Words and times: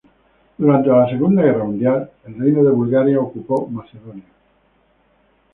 Durante 0.57 0.89
la 0.89 1.07
Segunda 1.09 1.43
Guerra 1.43 1.63
Mundial 1.63 2.09
el 2.25 2.35
Reino 2.39 2.63
de 2.63 2.71
Bulgaria 2.71 3.19
ocupó 3.19 3.67
Macedonia. 3.67 4.25